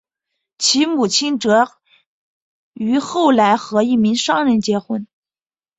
[0.57, 1.73] 其母亲则
[2.73, 5.05] 于后来和一名商人结婚。